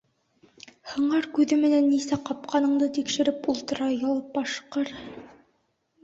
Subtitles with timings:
[0.91, 4.89] Һыңар күҙе менән нисә ҡапҡаныңды тикшереп ултыра, ялпашҡыр!